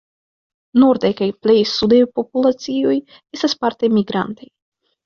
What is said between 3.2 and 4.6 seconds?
estas parte migrantaj.